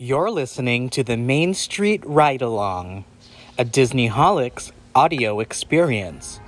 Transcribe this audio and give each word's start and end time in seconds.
You're 0.00 0.30
listening 0.30 0.90
to 0.90 1.02
the 1.02 1.16
Main 1.16 1.54
Street 1.54 2.04
Ride 2.06 2.40
Along, 2.40 3.04
a 3.58 3.64
Disneyholics 3.64 4.70
audio 4.94 5.40
experience. 5.40 6.38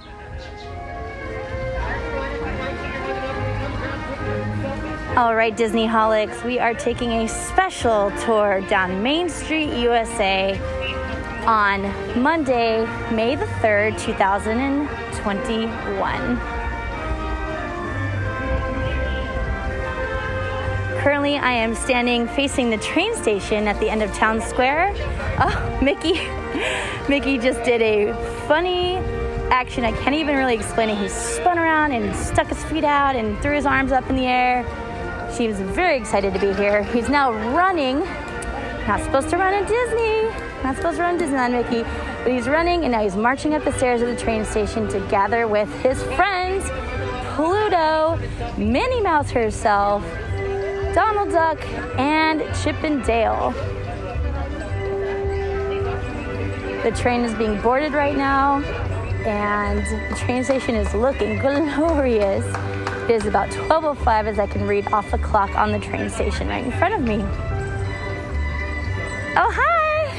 All 5.17 5.35
right, 5.35 5.57
Disneyholics, 5.57 6.45
we 6.45 6.61
are 6.61 6.75
taking 6.75 7.11
a 7.11 7.27
special 7.27 8.13
tour 8.21 8.61
down 8.69 9.03
Main 9.03 9.29
Street, 9.29 9.73
USA 9.81 10.57
on 11.45 11.83
Monday, 12.23 12.87
May 13.11 13.35
the 13.35 13.47
3rd, 13.47 13.99
2021. 13.99 16.60
Currently, 21.01 21.39
I 21.39 21.53
am 21.53 21.75
standing 21.75 22.29
facing 22.29 22.69
the 22.69 22.77
train 22.77 23.17
station 23.17 23.67
at 23.67 23.81
the 23.81 23.89
end 23.89 24.03
of 24.03 24.13
Town 24.13 24.39
Square. 24.39 24.93
Oh, 25.41 25.79
Mickey, 25.83 26.21
Mickey 27.09 27.39
just 27.39 27.65
did 27.65 27.81
a 27.81 28.13
funny 28.47 28.97
action. 29.51 29.83
I 29.83 29.93
can't 29.93 30.15
even 30.15 30.37
really 30.37 30.55
explain 30.55 30.91
it. 30.91 30.99
He 30.99 31.09
spun 31.09 31.59
around 31.59 31.93
and 31.93 32.15
stuck 32.15 32.49
his 32.49 32.63
feet 32.65 32.85
out 32.85 33.17
and 33.17 33.41
threw 33.41 33.55
his 33.55 33.65
arms 33.65 33.93
up 33.93 34.11
in 34.11 34.17
the 34.17 34.27
air. 34.27 34.63
She 35.35 35.49
was 35.49 35.59
very 35.59 35.97
excited 35.97 36.35
to 36.35 36.39
be 36.39 36.53
here. 36.53 36.83
He's 36.83 37.09
now 37.09 37.33
running. 37.57 38.01
Not 38.87 39.01
supposed 39.03 39.31
to 39.31 39.39
run 39.39 39.55
in 39.55 39.65
Disney. 39.65 40.25
Not 40.63 40.77
supposed 40.77 40.99
to 40.99 41.03
run 41.03 41.19
Disneyland, 41.19 41.53
Mickey. 41.53 41.83
But 42.25 42.33
he's 42.33 42.47
running 42.47 42.83
and 42.83 42.93
now 42.93 43.03
he's 43.03 43.17
marching 43.17 43.55
up 43.55 43.65
the 43.65 43.73
stairs 43.73 44.03
of 44.03 44.09
the 44.09 44.17
train 44.17 44.45
station 44.45 44.87
to 44.89 45.01
gather 45.09 45.49
with 45.49 45.73
his 45.81 46.03
friends, 46.03 46.69
Pluto, 47.35 48.19
Minnie 48.59 49.01
Mouse 49.01 49.31
herself, 49.31 50.05
Donald 50.95 51.31
Duck, 51.31 51.63
and 51.99 52.43
Chip 52.63 52.83
and 52.83 53.05
Dale. 53.05 53.53
The 56.83 56.91
train 56.91 57.21
is 57.21 57.33
being 57.35 57.61
boarded 57.61 57.93
right 57.93 58.17
now, 58.17 58.61
and 59.25 59.87
the 60.11 60.17
train 60.17 60.43
station 60.43 60.75
is 60.75 60.93
looking 60.95 61.39
glorious. 61.39 62.45
It 63.05 63.11
is 63.11 63.27
about 63.27 63.51
12:05 63.51 64.27
as 64.27 64.41
I 64.41 64.47
can 64.47 64.67
read 64.67 64.91
off 64.93 65.11
the 65.11 65.19
clock 65.19 65.55
on 65.55 65.71
the 65.71 65.79
train 65.79 66.11
station 66.11 66.49
right 66.49 66.65
in 66.65 66.73
front 66.73 66.95
of 66.95 67.03
me. 67.03 67.23
Oh, 69.37 69.51
hi! 69.55 70.17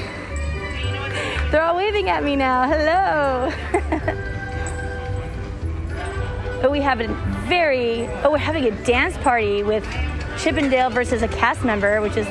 They're 1.52 1.64
all 1.64 1.76
waving 1.76 2.10
at 2.10 2.24
me 2.24 2.38
now. 2.38 2.66
Hello. 2.66 3.52
but 6.62 6.72
we 6.72 6.80
have 6.80 7.02
a 7.02 7.10
very, 7.48 8.08
oh, 8.24 8.32
we're 8.32 8.38
having 8.38 8.64
a 8.66 8.72
dance 8.86 9.18
party 9.18 9.64
with 9.64 9.86
Chip 10.42 10.58
and 10.58 10.72
Dale 10.72 10.90
versus 10.90 11.22
a 11.22 11.28
cast 11.28 11.64
member, 11.64 12.02
which 12.02 12.18
is 12.18 12.26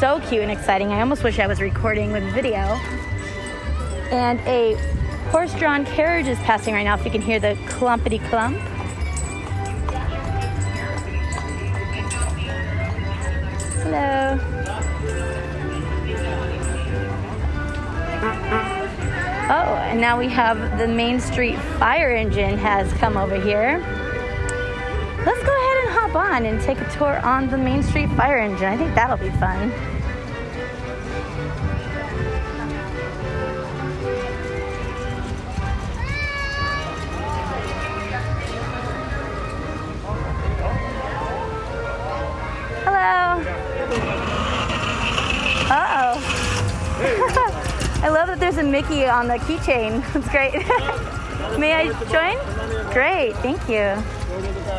so 0.00 0.18
cute 0.28 0.42
and 0.42 0.50
exciting. 0.50 0.92
I 0.92 1.00
almost 1.00 1.22
wish 1.22 1.38
I 1.38 1.46
was 1.46 1.60
recording 1.60 2.10
with 2.10 2.24
video. 2.34 2.58
And 4.10 4.40
a 4.40 4.74
horse 5.30 5.54
drawn 5.54 5.84
carriage 5.84 6.26
is 6.26 6.38
passing 6.40 6.74
right 6.74 6.82
now, 6.82 6.96
if 6.96 7.04
you 7.04 7.10
can 7.12 7.22
hear 7.22 7.38
the 7.38 7.54
clumpity 7.66 8.18
clump. 8.28 8.58
Hello. 13.84 14.38
Oh, 19.54 19.74
and 19.76 20.00
now 20.00 20.18
we 20.18 20.28
have 20.28 20.78
the 20.78 20.88
Main 20.88 21.20
Street 21.20 21.56
fire 21.78 22.10
engine 22.10 22.58
has 22.58 22.92
come 22.94 23.16
over 23.16 23.40
here. 23.40 23.78
Let's 25.24 25.46
go 25.46 25.61
hop 26.12 26.32
on 26.32 26.46
and 26.46 26.60
take 26.60 26.78
a 26.78 26.90
tour 26.90 27.18
on 27.24 27.48
the 27.48 27.56
Main 27.56 27.82
Street 27.82 28.10
fire 28.10 28.38
engine. 28.38 28.64
I 28.66 28.76
think 28.76 28.94
that'll 28.94 29.16
be 29.16 29.30
fun. 29.38 29.70
Hello. 45.74 46.20
I 48.04 48.08
love 48.08 48.26
that 48.28 48.38
there's 48.38 48.58
a 48.58 48.62
Mickey 48.62 49.06
on 49.06 49.28
the 49.28 49.34
keychain. 49.34 50.02
That's 50.12 50.28
great. 50.28 50.52
May 51.58 51.72
I 51.72 51.92
join? 52.10 52.92
Great, 52.92 53.34
thank 53.36 53.68
you. 53.68 54.21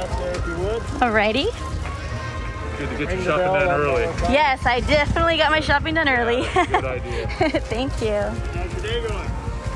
Alrighty. 0.07 1.45
Good 2.77 2.89
to 2.89 2.97
get 2.97 3.15
your 3.15 3.23
shopping 3.23 3.53
done 3.53 3.79
early. 3.79 4.03
Yes, 4.33 4.65
I 4.65 4.79
definitely 4.81 5.37
got 5.37 5.51
my 5.51 5.59
shopping 5.59 5.93
done 5.95 6.09
early. 6.09 6.41
Good 6.53 6.85
idea. 6.85 7.27
thank 7.61 8.01
you. 8.01 8.11
How's 8.11 8.73
your 8.73 8.81
day 8.81 9.07
going? 9.07 9.29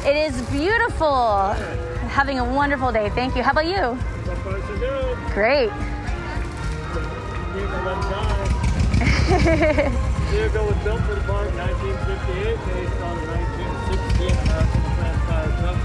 It 0.05 0.15
is 0.15 0.41
beautiful. 0.49 1.53
Having 2.09 2.39
a 2.39 2.43
wonderful 2.43 2.91
day. 2.91 3.09
Thank 3.11 3.35
you. 3.35 3.43
How 3.43 3.51
about 3.51 3.65
you? 3.67 3.75
So 4.25 4.35
far, 4.43 4.59
so 4.61 4.77
good. 4.79 5.17
Great. 5.33 5.69
Vehicle 7.53 7.81
left 7.83 8.03
side. 8.03 8.51
Vehicle 10.27 10.65
was 10.65 10.75
built 10.83 11.01
for 11.03 11.15
the 11.15 11.21
park 11.21 11.47
in 11.49 11.57
1958, 11.57 12.57
based 12.67 13.01
on 13.01 13.15
the 13.17 13.27
1960 13.31 14.27
American 14.27 14.81
LaFrance 14.83 15.21
Fire 15.27 15.51
Truck. 15.61 15.79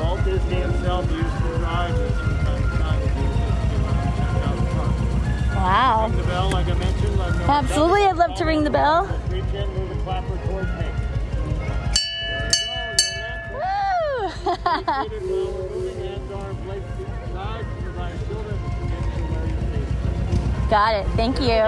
Walt 0.00 0.24
Disney 0.24 0.56
himself 0.60 1.10
used 1.10 1.36
to 1.42 1.58
drive 1.58 1.94
sides, 17.32 17.68
provide 17.82 18.18
shoulder 18.26 18.54
protection 18.80 19.22
where 19.30 19.46
you're 19.46 19.60
seated. 19.70 20.70
got 20.70 20.94
it. 20.94 21.06
Thank 21.14 21.40
you. 21.40 21.62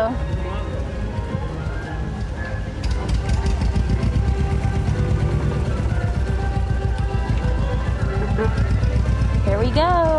Here 9.44 9.58
we 9.58 9.70
go. 9.70 10.17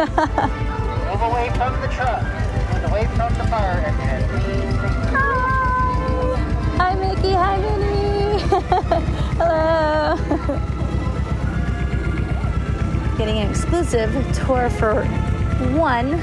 move 0.00 1.20
away 1.20 1.50
from 1.50 1.78
the 1.82 1.88
truck 1.88 2.22
and 2.22 2.84
away 2.86 3.04
from 3.04 3.34
the 3.34 3.44
thank 3.44 4.48
you. 4.48 4.62
Hi. 5.14 6.36
Hi, 6.78 6.94
Mickey. 6.94 7.32
Hi, 7.32 7.58
Minnie. 7.58 8.40
Hello. 9.36 10.16
Getting 13.18 13.40
an 13.40 13.50
exclusive 13.50 14.10
tour 14.32 14.70
for 14.70 15.04
one, 15.76 16.18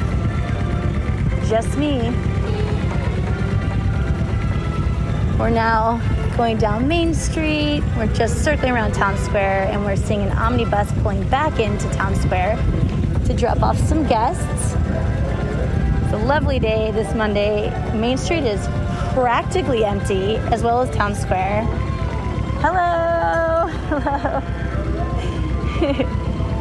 just 1.48 1.78
me. 1.78 2.10
We're 5.38 5.52
now 5.52 6.02
going 6.36 6.58
down 6.58 6.88
Main 6.88 7.14
Street. 7.14 7.84
We're 7.96 8.12
just 8.16 8.44
circling 8.44 8.72
around 8.72 8.94
Town 8.94 9.16
Square 9.20 9.68
and 9.72 9.86
we're 9.86 9.98
seeing 9.98 10.24
an 10.24 10.32
omnibus 10.36 10.92
pulling 11.04 11.30
back 11.30 11.60
into 11.60 11.88
Town 11.92 12.16
Square 12.16 12.58
to 13.28 13.34
drop 13.34 13.62
off 13.62 13.78
some 13.78 14.08
guests. 14.08 14.74
It's 14.74 16.14
a 16.14 16.24
lovely 16.26 16.60
day 16.60 16.92
this 16.92 17.14
Monday. 17.14 17.70
Main 17.94 18.18
Street 18.18 18.46
is 18.46 18.66
practically 19.14 19.84
empty, 19.84 20.38
as 20.38 20.64
well 20.64 20.82
as 20.82 20.90
Town 20.96 21.14
Square. 21.14 21.64
Hello! 22.62 23.68
Hello! 23.90 24.40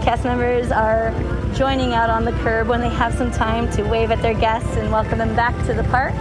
Cast 0.04 0.24
members 0.24 0.72
are 0.72 1.12
joining 1.54 1.94
out 1.94 2.10
on 2.10 2.24
the 2.24 2.32
curb 2.32 2.66
when 2.66 2.80
they 2.80 2.88
have 2.88 3.14
some 3.14 3.30
time 3.30 3.70
to 3.70 3.84
wave 3.84 4.10
at 4.10 4.20
their 4.20 4.34
guests 4.34 4.76
and 4.76 4.90
welcome 4.90 5.18
them 5.18 5.36
back 5.36 5.54
to 5.66 5.72
the 5.72 5.84
park. 5.84 6.14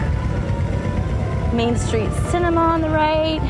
Main 1.55 1.75
Street 1.75 2.11
Cinema 2.29 2.61
on 2.61 2.81
the 2.81 2.89
right, 2.89 3.41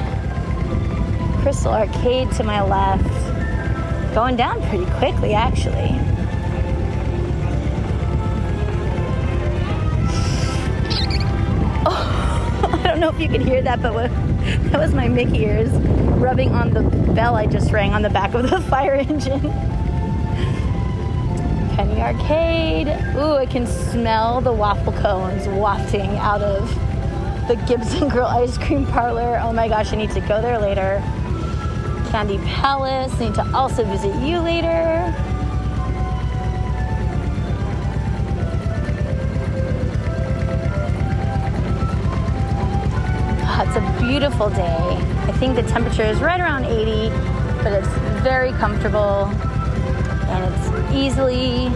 Crystal 1.42 1.74
Arcade 1.74 2.32
to 2.32 2.44
my 2.44 2.62
left. 2.64 3.04
Going 4.16 4.38
down 4.38 4.62
pretty 4.70 4.86
quickly, 4.92 5.34
actually. 5.34 6.15
Know 13.06 13.12
if 13.12 13.20
you 13.20 13.30
can 13.30 13.42
hear 13.42 13.62
that, 13.62 13.84
but 13.84 13.94
what, 13.94 14.10
that 14.72 14.80
was 14.80 14.96
my 14.96 15.08
Mickey 15.08 15.44
ears 15.44 15.70
rubbing 16.18 16.50
on 16.54 16.74
the 16.74 16.82
bell 17.14 17.36
I 17.36 17.46
just 17.46 17.72
rang 17.72 17.94
on 17.94 18.02
the 18.02 18.10
back 18.10 18.34
of 18.34 18.50
the 18.50 18.60
fire 18.72 18.96
engine. 18.96 19.42
Penny 21.76 22.02
Arcade. 22.02 22.88
Ooh, 23.16 23.36
I 23.36 23.46
can 23.46 23.68
smell 23.68 24.42
the 24.42 24.52
waffle 24.52 24.92
cones 24.94 25.48
wafting 25.50 26.16
out 26.16 26.42
of 26.42 26.68
the 27.48 27.64
Gibson 27.68 28.10
Girl 28.10 28.26
Ice 28.26 28.58
Cream 28.58 28.88
Parlor. 28.88 29.40
Oh 29.40 29.54
my 29.54 29.68
gosh, 29.68 29.94
I 29.94 29.98
need 29.98 30.10
to 30.10 30.22
go 30.22 30.42
there 30.42 30.58
later. 30.58 31.00
Candy 32.10 32.40
Palace. 32.40 33.14
I 33.22 33.26
Need 33.26 33.36
to 33.36 33.48
also 33.54 33.84
visit 33.84 34.16
you 34.26 34.40
later. 34.40 35.14
It's 43.76 43.84
a 43.84 44.02
beautiful 44.02 44.50
day. 44.50 44.78
I 45.28 45.34
think 45.34 45.56
the 45.56 45.64
temperature 45.64 46.04
is 46.04 46.20
right 46.20 46.40
around 46.40 46.64
80, 46.64 47.10
but 47.62 47.74
it's 47.74 47.88
very 48.24 48.52
comfortable 48.54 49.26
and 50.30 50.54
it's 50.54 50.96
easily 50.96 51.68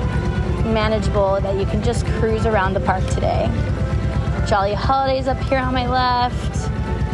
manageable 0.72 1.42
that 1.42 1.57
you 1.57 1.66
can 1.66 1.84
just 1.84 2.06
cruise 2.06 2.46
around 2.46 2.74
the 2.74 2.80
park 2.80 3.06
today. 3.07 3.48
Jolly 4.48 4.74
Holidays 4.74 5.28
up 5.28 5.38
here 5.50 5.60
on 5.60 5.74
my 5.74 5.88
left. 5.88 6.56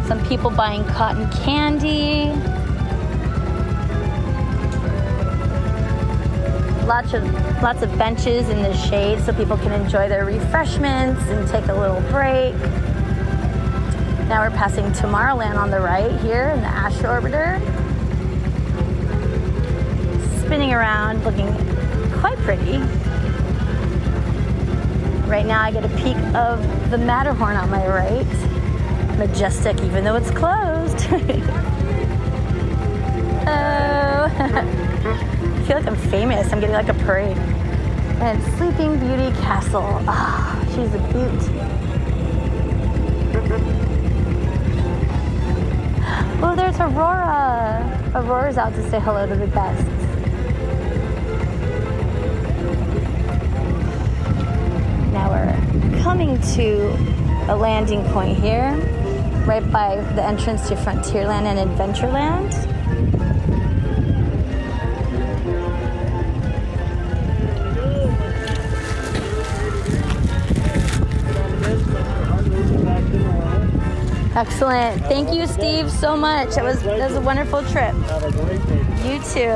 Some 0.08 0.24
people 0.28 0.52
buying 0.52 0.86
cotton 0.86 1.32
candy. 1.44 2.30
Lots 6.86 7.14
of 7.14 7.24
lots 7.64 7.82
of 7.82 7.98
benches 7.98 8.50
in 8.50 8.62
the 8.62 8.74
shade 8.76 9.20
so 9.22 9.34
people 9.34 9.58
can 9.58 9.72
enjoy 9.72 10.08
their 10.08 10.26
refreshments 10.26 11.24
and 11.24 11.48
take 11.48 11.68
a 11.70 11.74
little 11.74 12.02
break. 12.12 12.54
Now 14.28 14.42
we're 14.42 14.50
passing 14.58 14.86
Tomorrowland 14.86 15.56
on 15.56 15.70
the 15.70 15.80
right 15.80 16.12
here 16.22 16.50
in 16.50 16.62
the 16.62 16.68
Astro 16.68 17.22
Orbiter. 17.22 17.60
Spinning 20.40 20.74
around, 20.74 21.24
looking 21.24 21.54
quite 22.20 22.40
pretty. 22.40 22.80
Right 25.30 25.46
now 25.46 25.62
I 25.62 25.70
get 25.72 25.86
a 25.86 25.90
peek 25.90 26.18
of 26.34 26.90
the 26.90 26.98
Matterhorn 26.98 27.56
on 27.56 27.70
my 27.70 27.86
right. 27.88 28.26
Majestic, 29.20 29.80
even 29.82 30.04
though 30.04 30.16
it's 30.16 30.32
closed. 30.32 31.06
oh, 33.46 33.46
I 34.40 35.64
feel 35.68 35.78
like 35.78 35.86
I'm 35.86 35.96
famous. 35.96 36.52
I'm 36.52 36.60
getting 36.60 36.74
like 36.74 36.90
a 36.90 36.96
parade. 36.96 37.38
And 38.18 38.42
Sleeping 38.58 38.98
Beauty 39.00 39.30
Castle. 39.42 40.02
Ah, 40.08 40.60
she's 40.70 40.92
a 40.96 41.00
beaut. 41.14 41.52
Oh, 46.48 46.56
there's 46.56 46.80
Aurora. 46.80 48.12
Aurora's 48.14 48.60
out 48.60 48.76
to 48.76 48.90
say 48.92 49.00
hello 49.00 49.26
to 49.26 49.36
the 49.36 49.48
guests. 49.48 49.84
Now 55.12 55.32
we're 55.32 56.04
coming 56.04 56.40
to 56.54 57.52
a 57.52 57.56
landing 57.56 58.04
point 58.12 58.38
here, 58.38 58.76
right 59.48 59.68
by 59.72 59.96
the 60.14 60.24
entrance 60.24 60.68
to 60.68 60.76
Frontierland 60.76 61.46
and 61.46 61.68
Adventureland. 61.68 62.54
Excellent. 74.36 75.02
Thank 75.04 75.34
you, 75.34 75.48
Steve, 75.48 75.90
so 75.90 76.18
much. 76.18 76.58
It 76.58 76.64
was 76.64 76.84
that 76.84 77.00
was 77.10 77.16
a 77.16 77.22
wonderful 77.22 77.64
trip. 77.64 77.96
You 79.06 79.20
too. 79.24 79.50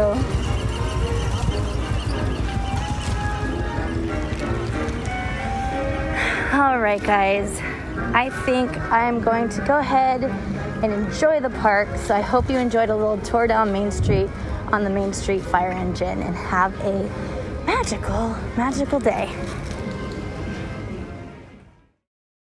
All 6.58 6.80
right, 6.80 7.04
guys. 7.04 7.60
I 8.14 8.30
think 8.46 8.76
I'm 8.92 9.20
going 9.20 9.50
to 9.50 9.62
go 9.66 9.80
ahead 9.80 10.24
and 10.24 10.94
enjoy 10.94 11.42
the 11.42 11.50
park. 11.50 11.90
So 11.98 12.16
I 12.16 12.22
hope 12.22 12.50
you 12.50 12.58
enjoyed 12.58 12.90
a 12.90 12.96
little 12.96 13.18
tour 13.18 13.48
down 13.48 13.74
Main 13.74 13.92
Street 13.92 14.30
on 14.72 14.84
the 14.84 14.90
Main 14.90 15.12
Street 15.12 15.42
Fire 15.42 15.72
Engine 15.72 16.22
and 16.22 16.36
have 16.36 16.74
a 16.86 17.04
magical, 17.66 18.30
magical 18.56 19.00
day. 19.00 19.28